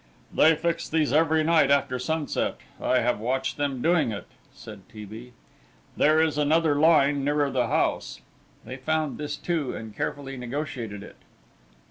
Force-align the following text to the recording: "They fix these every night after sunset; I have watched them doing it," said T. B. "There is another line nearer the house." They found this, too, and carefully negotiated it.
"They 0.33 0.55
fix 0.55 0.89
these 0.89 1.13
every 1.13 1.43
night 1.43 1.69
after 1.69 1.99
sunset; 1.99 2.57
I 2.81 3.01
have 3.01 3.19
watched 3.19 3.57
them 3.57 3.83
doing 3.83 4.11
it," 4.11 4.25
said 4.51 4.81
T. 4.89 5.05
B. 5.05 5.33
"There 5.95 6.19
is 6.19 6.39
another 6.39 6.73
line 6.73 7.23
nearer 7.23 7.51
the 7.51 7.67
house." 7.67 8.19
They 8.65 8.77
found 8.77 9.19
this, 9.19 9.35
too, 9.35 9.75
and 9.75 9.95
carefully 9.95 10.37
negotiated 10.37 11.03
it. 11.03 11.17